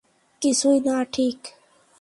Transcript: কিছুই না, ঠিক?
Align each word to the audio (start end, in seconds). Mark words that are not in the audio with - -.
কিছুই 0.41 0.79
না, 0.79 0.95
ঠিক? 1.11 1.37